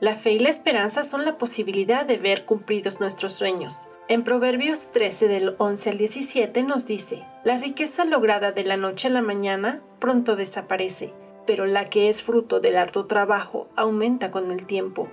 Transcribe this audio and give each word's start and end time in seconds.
La 0.00 0.14
fe 0.14 0.34
y 0.34 0.38
la 0.38 0.48
esperanza 0.48 1.02
son 1.02 1.24
la 1.24 1.38
posibilidad 1.38 2.06
de 2.06 2.18
ver 2.18 2.44
cumplidos 2.44 3.00
nuestros 3.00 3.32
sueños. 3.32 3.88
En 4.06 4.22
Proverbios 4.22 4.92
13 4.92 5.26
del 5.26 5.56
11 5.58 5.90
al 5.90 5.98
17 5.98 6.62
nos 6.62 6.86
dice, 6.86 7.24
La 7.42 7.56
riqueza 7.56 8.04
lograda 8.04 8.52
de 8.52 8.62
la 8.62 8.76
noche 8.76 9.08
a 9.08 9.10
la 9.10 9.22
mañana 9.22 9.82
pronto 9.98 10.36
desaparece, 10.36 11.12
pero 11.48 11.66
la 11.66 11.90
que 11.90 12.08
es 12.08 12.22
fruto 12.22 12.60
del 12.60 12.76
arduo 12.76 13.06
trabajo 13.06 13.68
aumenta 13.74 14.30
con 14.30 14.52
el 14.52 14.66
tiempo. 14.66 15.08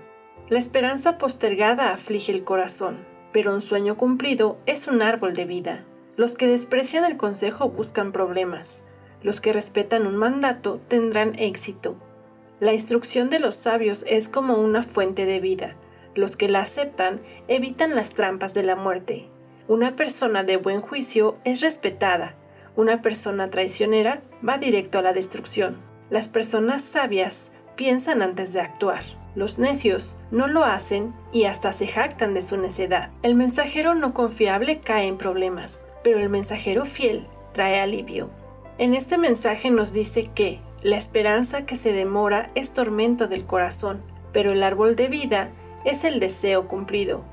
La 0.50 0.60
esperanza 0.60 1.18
postergada 1.18 1.92
aflige 1.92 2.32
el 2.32 2.44
corazón, 2.44 3.08
pero 3.34 3.54
un 3.54 3.62
sueño 3.62 3.98
cumplido 3.98 4.60
es 4.68 4.88
un 4.88 5.02
árbol 5.02 5.34
de 5.34 5.46
vida. 5.46 5.84
Los 6.16 6.36
que 6.36 6.46
desprecian 6.46 7.06
el 7.06 7.18
consejo 7.18 7.70
buscan 7.70 8.12
problemas. 8.12 8.86
Los 9.24 9.42
que 9.42 9.52
respetan 9.52 10.06
un 10.06 10.16
mandato 10.16 10.80
tendrán 10.88 11.34
éxito. 11.40 11.98
La 12.62 12.74
instrucción 12.74 13.30
de 13.30 13.40
los 13.40 13.56
sabios 13.56 14.06
es 14.08 14.30
como 14.30 14.56
una 14.56 14.82
fuente 14.82 15.26
de 15.26 15.42
vida. 15.42 15.76
Los 16.16 16.38
que 16.38 16.48
la 16.48 16.62
aceptan 16.62 17.20
evitan 17.50 17.96
las 17.96 18.14
trampas 18.14 18.54
de 18.54 18.64
la 18.64 18.78
muerte. 18.78 19.28
Una 19.68 19.98
persona 19.98 20.44
de 20.44 20.56
buen 20.56 20.80
juicio 20.80 21.38
es 21.44 21.60
respetada. 21.62 22.36
Una 22.78 23.02
persona 23.02 23.50
traicionera 23.50 24.22
va 24.48 24.58
directo 24.58 25.00
a 25.00 25.02
la 25.02 25.12
destrucción. 25.12 25.82
Las 26.10 26.30
personas 26.30 26.82
sabias 26.82 27.52
piensan 27.76 28.22
antes 28.22 28.54
de 28.54 28.62
actuar. 28.62 29.04
Los 29.36 29.60
necios 29.60 30.18
no 30.32 30.48
lo 30.48 30.64
hacen 30.64 31.14
y 31.34 31.44
hasta 31.44 31.74
se 31.74 31.88
jactan 31.88 32.34
de 32.34 32.42
su 32.42 32.56
necedad. 32.56 33.12
El 33.22 33.36
mensajero 33.36 33.96
no 33.96 34.14
confiable 34.14 34.80
cae 34.80 35.08
en 35.08 35.18
problemas, 35.18 35.86
pero 36.06 36.20
el 36.20 36.30
mensajero 36.30 36.86
fiel 36.86 37.28
trae 37.52 37.82
alivio. 37.82 38.30
En 38.78 38.94
este 38.94 39.18
mensaje 39.18 39.72
nos 39.72 39.92
dice 39.92 40.30
que 40.34 40.62
la 40.82 40.98
esperanza 40.98 41.66
que 41.66 41.76
se 41.76 41.94
demora 41.94 42.48
es 42.56 42.74
tormento 42.74 43.28
del 43.28 43.46
corazón, 43.46 44.02
pero 44.34 44.52
el 44.52 44.64
árbol 44.64 44.96
de 44.96 45.08
vida 45.08 45.52
es 45.86 46.04
el 46.04 46.20
deseo 46.20 46.68
cumplido. 46.68 47.24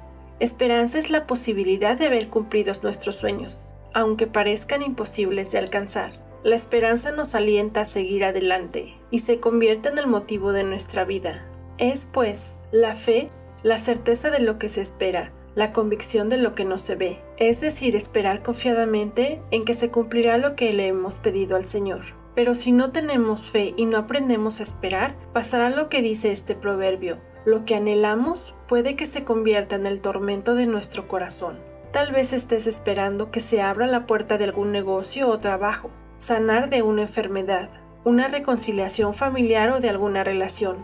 Esperanza 0.40 0.98
es 0.98 1.10
la 1.10 1.26
posibilidad 1.26 1.98
de 1.98 2.08
ver 2.08 2.28
cumplidos 2.28 2.82
nuestros 2.82 3.16
sueños, 3.16 3.66
aunque 3.94 4.26
parezcan 4.26 4.82
imposibles 4.82 5.52
de 5.52 5.58
alcanzar. 5.58 6.12
La 6.42 6.56
esperanza 6.56 7.12
nos 7.12 7.34
alienta 7.34 7.82
a 7.82 7.84
seguir 7.84 8.24
adelante 8.24 8.94
y 9.10 9.20
se 9.20 9.38
convierte 9.38 9.88
en 9.88 9.98
el 9.98 10.06
motivo 10.06 10.52
de 10.52 10.64
nuestra 10.64 11.04
vida. 11.04 11.44
Es, 11.78 12.08
pues, 12.12 12.58
la 12.72 12.94
fe, 12.94 13.26
la 13.62 13.78
certeza 13.78 14.30
de 14.30 14.40
lo 14.40 14.58
que 14.58 14.68
se 14.68 14.80
espera, 14.80 15.32
la 15.54 15.72
convicción 15.72 16.28
de 16.28 16.38
lo 16.38 16.54
que 16.54 16.64
no 16.64 16.78
se 16.78 16.96
ve, 16.96 17.20
es 17.36 17.60
decir, 17.60 17.94
esperar 17.94 18.42
confiadamente 18.42 19.40
en 19.50 19.64
que 19.64 19.74
se 19.74 19.90
cumplirá 19.90 20.38
lo 20.38 20.56
que 20.56 20.72
le 20.72 20.88
hemos 20.88 21.18
pedido 21.18 21.56
al 21.56 21.64
Señor. 21.64 22.21
Pero 22.34 22.54
si 22.54 22.72
no 22.72 22.92
tenemos 22.92 23.50
fe 23.50 23.74
y 23.76 23.84
no 23.84 23.98
aprendemos 23.98 24.60
a 24.60 24.62
esperar, 24.62 25.16
pasará 25.32 25.70
lo 25.70 25.88
que 25.88 26.02
dice 26.02 26.32
este 26.32 26.54
proverbio. 26.54 27.18
Lo 27.44 27.64
que 27.64 27.74
anhelamos 27.74 28.58
puede 28.68 28.96
que 28.96 29.06
se 29.06 29.24
convierta 29.24 29.74
en 29.76 29.86
el 29.86 30.00
tormento 30.00 30.54
de 30.54 30.66
nuestro 30.66 31.08
corazón. 31.08 31.58
Tal 31.92 32.12
vez 32.12 32.32
estés 32.32 32.66
esperando 32.66 33.30
que 33.30 33.40
se 33.40 33.60
abra 33.60 33.86
la 33.86 34.06
puerta 34.06 34.38
de 34.38 34.44
algún 34.44 34.72
negocio 34.72 35.28
o 35.28 35.38
trabajo, 35.38 35.90
sanar 36.16 36.70
de 36.70 36.82
una 36.82 37.02
enfermedad, 37.02 37.68
una 38.04 38.28
reconciliación 38.28 39.12
familiar 39.12 39.70
o 39.70 39.80
de 39.80 39.90
alguna 39.90 40.24
relación, 40.24 40.78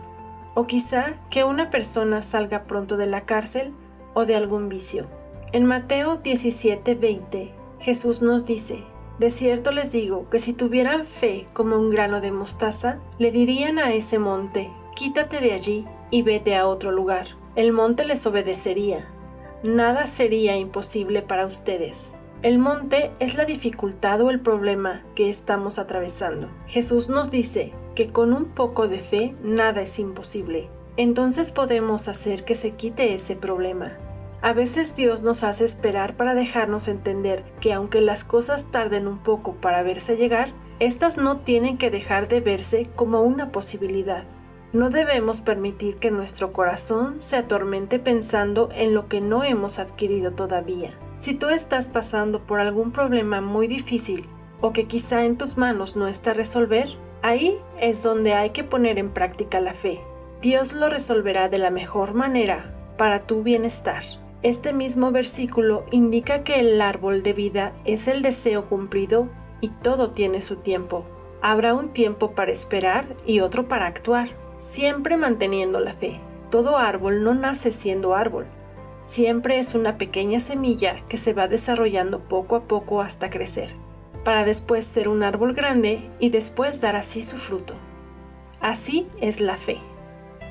o 0.53 0.67
quizá 0.67 1.19
que 1.31 1.43
una 1.43 1.69
persona 1.69 2.21
salga 2.21 2.65
pronto 2.65 2.95
de 2.95 3.07
la 3.07 3.25
cárcel 3.25 3.73
o 4.13 4.25
de 4.25 4.35
algún 4.35 4.69
vicio. 4.69 5.07
En 5.51 5.65
Mateo 5.65 6.21
17:20, 6.21 7.53
Jesús 7.79 8.21
nos 8.21 8.45
dice, 8.45 8.83
de 9.19 9.29
cierto 9.29 9.71
les 9.71 9.91
digo 9.91 10.29
que 10.29 10.39
si 10.39 10.53
tuvieran 10.53 11.03
fe 11.03 11.45
como 11.53 11.77
un 11.77 11.89
grano 11.89 12.21
de 12.21 12.31
mostaza, 12.31 12.99
le 13.17 13.31
dirían 13.31 13.77
a 13.77 13.93
ese 13.93 14.17
monte, 14.17 14.71
quítate 14.95 15.41
de 15.41 15.51
allí 15.51 15.85
y 16.09 16.21
vete 16.21 16.55
a 16.55 16.67
otro 16.67 16.91
lugar. 16.91 17.27
El 17.55 17.73
monte 17.73 18.05
les 18.05 18.25
obedecería. 18.25 19.05
Nada 19.61 20.05
sería 20.05 20.55
imposible 20.55 21.21
para 21.21 21.45
ustedes. 21.45 22.21
El 22.41 22.57
monte 22.57 23.11
es 23.19 23.35
la 23.35 23.43
dificultad 23.43 24.21
o 24.21 24.29
el 24.29 24.39
problema 24.39 25.03
que 25.15 25.27
estamos 25.27 25.77
atravesando. 25.77 26.47
Jesús 26.67 27.09
nos 27.09 27.31
dice 27.31 27.73
que 27.95 28.07
con 28.07 28.31
un 28.31 28.45
poco 28.45 28.87
de 28.87 28.99
fe 28.99 29.35
nada 29.43 29.81
es 29.81 29.99
imposible. 29.99 30.69
Entonces 30.95 31.51
podemos 31.51 32.07
hacer 32.07 32.45
que 32.45 32.55
se 32.55 32.71
quite 32.71 33.13
ese 33.13 33.35
problema. 33.35 33.97
A 34.41 34.53
veces 34.53 34.95
Dios 34.95 35.21
nos 35.21 35.43
hace 35.43 35.65
esperar 35.65 36.15
para 36.15 36.33
dejarnos 36.33 36.87
entender 36.87 37.43
que 37.59 37.73
aunque 37.73 38.01
las 38.01 38.23
cosas 38.23 38.71
tarden 38.71 39.05
un 39.05 39.17
poco 39.17 39.55
para 39.55 39.83
verse 39.83 40.15
llegar, 40.15 40.49
estas 40.79 41.17
no 41.17 41.39
tienen 41.39 41.77
que 41.77 41.91
dejar 41.91 42.29
de 42.29 42.39
verse 42.39 42.83
como 42.95 43.21
una 43.21 43.51
posibilidad. 43.51 44.23
No 44.71 44.89
debemos 44.89 45.41
permitir 45.41 45.95
que 45.95 46.09
nuestro 46.09 46.53
corazón 46.53 47.19
se 47.19 47.35
atormente 47.35 47.99
pensando 47.99 48.69
en 48.73 48.93
lo 48.93 49.09
que 49.09 49.19
no 49.19 49.43
hemos 49.43 49.77
adquirido 49.77 50.31
todavía. 50.31 50.93
Si 51.17 51.33
tú 51.33 51.49
estás 51.49 51.89
pasando 51.89 52.45
por 52.45 52.61
algún 52.61 52.91
problema 52.93 53.41
muy 53.41 53.67
difícil 53.67 54.25
o 54.61 54.71
que 54.71 54.87
quizá 54.87 55.25
en 55.25 55.37
tus 55.37 55.57
manos 55.57 55.97
no 55.97 56.07
está 56.07 56.33
resolver, 56.33 56.87
ahí 57.23 57.57
es 57.81 58.03
donde 58.03 58.35
hay 58.35 58.51
que 58.51 58.63
poner 58.63 58.99
en 58.99 59.09
práctica 59.09 59.59
la 59.59 59.73
fe. 59.73 59.99
Dios 60.41 60.71
lo 60.71 60.87
resolverá 60.87 61.49
de 61.49 61.57
la 61.57 61.71
mejor 61.71 62.13
manera 62.13 62.73
para 62.97 63.19
tu 63.19 63.43
bienestar. 63.43 64.03
Este 64.41 64.71
mismo 64.71 65.11
versículo 65.11 65.85
indica 65.91 66.45
que 66.45 66.61
el 66.61 66.79
árbol 66.79 67.23
de 67.23 67.33
vida 67.33 67.73
es 67.83 68.07
el 68.07 68.21
deseo 68.21 68.69
cumplido 68.69 69.27
y 69.59 69.67
todo 69.67 70.11
tiene 70.11 70.41
su 70.41 70.57
tiempo. 70.57 71.03
Habrá 71.41 71.73
un 71.73 71.89
tiempo 71.89 72.31
para 72.31 72.51
esperar 72.51 73.17
y 73.25 73.41
otro 73.41 73.67
para 73.67 73.85
actuar, 73.85 74.29
siempre 74.55 75.17
manteniendo 75.17 75.81
la 75.81 75.91
fe. 75.91 76.21
Todo 76.49 76.77
árbol 76.77 77.21
no 77.21 77.33
nace 77.33 77.71
siendo 77.71 78.15
árbol. 78.15 78.45
Siempre 79.01 79.59
es 79.59 79.75
una 79.75 79.97
pequeña 79.97 80.39
semilla 80.39 81.05
que 81.09 81.17
se 81.17 81.33
va 81.33 81.49
desarrollando 81.49 82.21
poco 82.21 82.55
a 82.55 82.63
poco 82.63 83.01
hasta 83.01 83.29
crecer, 83.29 83.75
para 84.23 84.45
después 84.45 84.85
ser 84.85 85.09
un 85.09 85.21
árbol 85.21 85.53
grande 85.53 86.09
y 86.17 86.29
después 86.29 86.79
dar 86.79 86.95
así 86.95 87.21
su 87.21 87.35
fruto. 87.35 87.73
Así 88.61 89.05
es 89.19 89.41
la 89.41 89.57
fe 89.57 89.79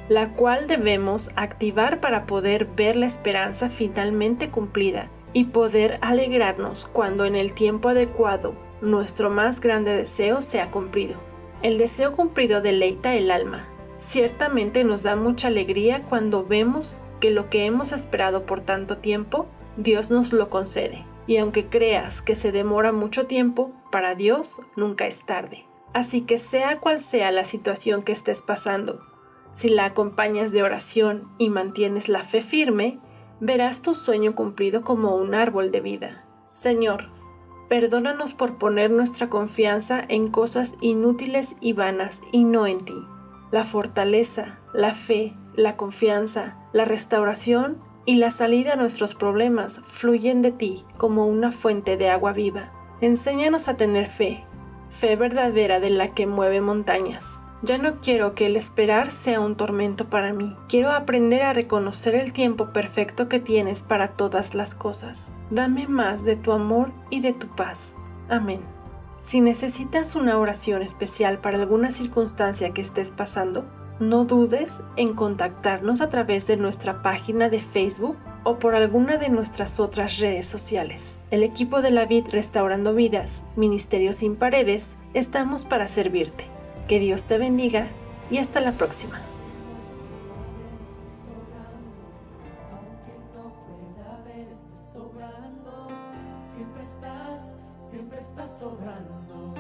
la 0.09 0.35
cual 0.35 0.67
debemos 0.67 1.31
activar 1.37 2.01
para 2.01 2.27
poder 2.27 2.67
ver 2.67 2.97
la 2.97 3.07
esperanza 3.07 3.69
finalmente 3.69 4.51
cumplida 4.51 5.11
y 5.33 5.45
poder 5.45 5.99
alegrarnos 6.01 6.87
cuando 6.87 7.25
en 7.27 7.37
el 7.37 7.53
tiempo 7.53 7.91
adecuado 7.91 8.55
nuestro 8.81 9.29
más 9.31 9.61
grande 9.61 9.97
deseo 9.97 10.41
sea 10.41 10.71
cumplido. 10.71 11.17
El 11.63 11.77
deseo 11.77 12.15
cumplido 12.15 12.61
deleita 12.61 13.15
el 13.15 13.31
alma. 13.31 13.69
Ciertamente 13.97 14.85
nos 14.85 15.03
da 15.03 15.17
mucha 15.17 15.49
alegría 15.49 16.03
cuando 16.03 16.47
vemos 16.47 17.01
que 17.21 17.31
lo 17.31 17.51
que 17.51 17.67
hemos 17.67 17.93
esperado 17.93 18.47
por 18.47 18.61
tanto 18.61 18.99
tiempo, 18.99 19.47
Dios 19.77 20.11
nos 20.11 20.33
lo 20.33 20.49
concede. 20.51 21.05
Y 21.27 21.39
aunque 21.39 21.67
creas 21.67 22.23
que 22.23 22.35
se 22.35 22.53
demora 22.53 22.93
mucho 22.93 23.27
tiempo, 23.27 23.73
para 23.91 24.15
Dios 24.15 24.63
nunca 24.77 25.07
es 25.07 25.27
tarde. 25.27 25.67
Así 25.93 26.23
que 26.23 26.39
sea 26.39 26.79
cual 26.79 27.01
sea 27.01 27.33
la 27.33 27.45
situación 27.45 28.03
que 28.03 28.13
estés 28.13 28.41
pasando, 28.41 29.01
si 29.53 29.69
la 29.69 29.87
acompañas 29.87 30.53
de 30.53 30.63
oración 30.63 31.29
y 31.39 31.51
mantienes 31.51 32.09
la 32.09 32.23
fe 32.23 32.41
firme, 32.41 33.01
verás 33.41 33.83
tu 33.83 33.95
sueño 33.95 34.35
cumplido 34.35 34.83
como 34.83 35.17
un 35.17 35.35
árbol 35.35 35.71
de 35.71 35.81
vida. 35.81 36.25
Señor, 36.49 37.11
perdónanos 37.69 38.35
por 38.35 38.59
poner 38.59 38.91
nuestra 38.91 39.29
confianza 39.29 40.03
en 40.09 40.29
cosas 40.29 40.77
inútiles 40.81 41.57
y 41.61 41.73
vanas 41.73 42.23
y 42.33 42.45
no 42.45 42.67
en 42.67 42.85
ti. 42.85 43.07
La 43.51 43.65
fortaleza, 43.65 44.59
la 44.75 44.95
fe, 44.95 45.35
la 45.55 45.77
confianza, 45.77 46.59
la 46.73 46.85
restauración 46.85 47.79
y 48.05 48.17
la 48.17 48.31
salida 48.31 48.75
a 48.75 48.77
nuestros 48.77 49.15
problemas 49.15 49.81
fluyen 49.85 50.43
de 50.43 50.53
ti 50.53 50.85
como 50.97 51.27
una 51.27 51.51
fuente 51.51 51.97
de 51.97 52.11
agua 52.11 52.33
viva. 52.33 52.73
Enséñanos 53.01 53.69
a 53.69 53.77
tener 53.77 54.07
fe, 54.07 54.45
fe 54.89 55.17
verdadera 55.17 55.79
de 55.79 55.91
la 55.91 56.09
que 56.15 56.27
mueve 56.27 56.61
montañas. 56.61 57.45
Ya 57.61 57.77
no 57.77 58.01
quiero 58.01 58.35
que 58.35 58.47
el 58.47 58.57
esperar 58.57 59.11
sea 59.11 59.41
un 59.41 59.57
tormento 59.57 60.09
para 60.09 60.33
mí. 60.33 60.57
Quiero 60.69 60.93
aprender 60.93 61.43
a 61.43 61.53
reconocer 61.53 62.15
el 62.15 62.33
tiempo 62.33 62.73
perfecto 62.73 63.29
que 63.29 63.41
tienes 63.41 63.83
para 63.83 64.09
todas 64.09 64.55
las 64.55 64.77
cosas. 64.77 65.33
Dame 65.51 65.89
más 65.89 66.25
de 66.25 66.37
tu 66.37 66.53
amor 66.53 66.93
y 67.11 67.21
de 67.21 67.33
tu 67.33 67.49
paz. 67.49 67.97
Amén. 68.29 68.61
Si 69.19 69.41
necesitas 69.41 70.15
una 70.15 70.39
oración 70.39 70.83
especial 70.83 71.41
para 71.41 71.59
alguna 71.59 71.91
circunstancia 71.91 72.73
que 72.73 72.81
estés 72.81 73.11
pasando, 73.11 73.65
no 73.99 74.25
dudes 74.25 74.85
en 74.97 75.15
contactarnos 75.15 76.01
a 76.01 76.09
través 76.09 76.47
de 76.47 76.57
nuestra 76.57 77.03
página 77.03 77.49
de 77.49 77.59
Facebook 77.59 78.17
o 78.45 78.61
por 78.61 78.77
alguna 78.77 79.17
de 79.17 79.29
nuestras 79.29 79.81
otras 79.81 80.21
redes 80.21 80.47
sociales. 80.47 81.19
El 81.33 81.43
equipo 81.43 81.83
de 81.83 81.91
la 81.91 82.07
VID 82.07 82.29
Restaurando 82.31 82.95
Vidas, 82.95 83.49
Ministerio 83.57 84.13
sin 84.13 84.37
Paredes, 84.37 84.97
estamos 85.15 85.65
para 85.65 85.89
servirte. 85.89 86.58
Que 86.89 86.99
Dios 86.99 87.27
te 87.27 87.37
bendiga 87.37 87.89
y 88.31 88.39
hasta 88.39 88.61
la 88.61 88.73
próxima. 88.73 89.21
Siempre 96.51 96.83
estás, 96.83 97.43
siempre 97.91 98.21
estás 98.21 98.59
sobrando, 98.59 99.55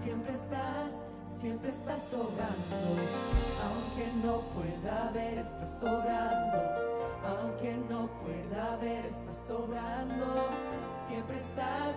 siempre 0.00 0.32
estás, 0.32 1.04
siempre 1.28 1.70
estás 1.70 2.04
sobrando, 2.04 2.76
aunque 3.66 4.06
no 4.24 4.40
pueda 4.54 5.10
ver, 5.12 5.38
estás 5.38 5.80
sobrando, 5.80 6.58
aunque 7.26 7.76
no 7.90 8.08
pueda 8.22 8.76
ver, 8.76 9.06
estás 9.06 9.44
sobrando, 9.46 10.48
siempre 11.04 11.36
estás, 11.36 11.96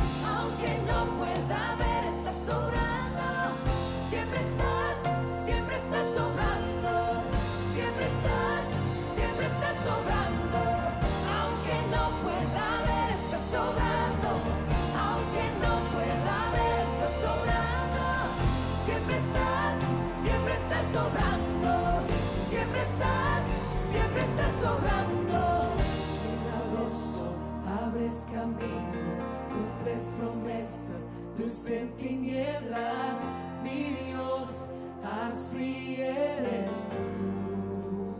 sobrando, 20.91 22.01
siempre 22.49 22.81
estás, 22.81 23.43
siempre 23.89 24.21
estás 24.21 24.51
sobrando. 24.59 25.39
Milagroso, 26.27 27.33
abres 27.81 28.27
camino, 28.31 28.99
cumples 29.51 30.11
promesas, 30.19 31.05
luz 31.37 31.69
en 31.69 31.95
tinieblas, 31.95 33.19
mi 33.63 33.95
Dios, 34.05 34.67
así 35.27 35.95
eres 36.01 36.71
tú. 36.89 38.13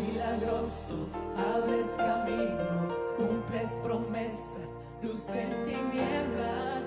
Milagroso, 0.00 1.08
abres 1.54 1.86
camino, 1.96 2.88
cumples 3.18 3.80
promesas, 3.82 4.78
luz 5.02 5.28
en 5.30 5.50
tinieblas. 5.64 6.84